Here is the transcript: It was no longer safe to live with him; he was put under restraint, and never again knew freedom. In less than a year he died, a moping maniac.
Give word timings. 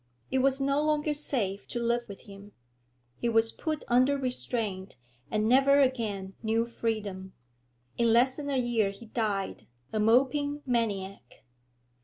It 0.31 0.39
was 0.39 0.59
no 0.59 0.81
longer 0.81 1.13
safe 1.13 1.67
to 1.67 1.79
live 1.79 2.05
with 2.09 2.21
him; 2.21 2.53
he 3.17 3.29
was 3.29 3.51
put 3.51 3.83
under 3.87 4.17
restraint, 4.17 4.95
and 5.29 5.47
never 5.47 5.79
again 5.79 6.33
knew 6.41 6.65
freedom. 6.65 7.33
In 7.99 8.11
less 8.11 8.37
than 8.37 8.49
a 8.49 8.57
year 8.57 8.89
he 8.89 9.05
died, 9.05 9.67
a 9.93 9.99
moping 9.99 10.63
maniac. 10.65 11.45